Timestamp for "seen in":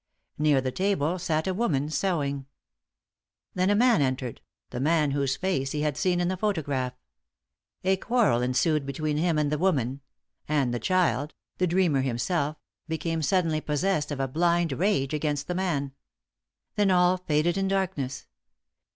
5.95-6.27